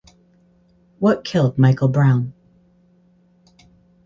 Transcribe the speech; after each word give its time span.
What 0.97 1.23
Killed 1.23 1.59
Michael 1.59 1.87
Brown? 1.89 2.33